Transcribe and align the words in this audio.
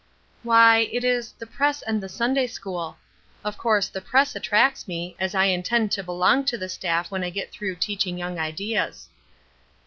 "Why, 0.41 0.89
it 0.91 1.03
is 1.03 1.33
'The 1.33 1.45
Press 1.45 1.83
and 1.83 2.01
the 2.01 2.09
Sunday 2.09 2.47
school.' 2.47 2.97
Of 3.45 3.59
course 3.59 3.87
the 3.87 4.01
press 4.01 4.35
attracts 4.35 4.87
me, 4.87 5.15
as 5.19 5.35
I 5.35 5.45
intend 5.45 5.91
to 5.91 6.01
belong 6.03 6.43
to 6.45 6.57
the 6.57 6.69
staff 6.69 7.11
when 7.11 7.23
I 7.23 7.29
get 7.29 7.51
through 7.51 7.75
teaching 7.75 8.17
young 8.17 8.39
ideas." 8.39 9.09